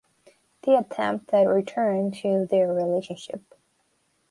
[0.63, 3.43] They attempt a return to their relationship.